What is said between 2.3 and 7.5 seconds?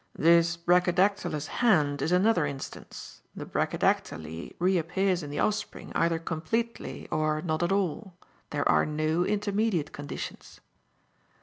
instance. The brachydactyly reappears in the offspring either completely or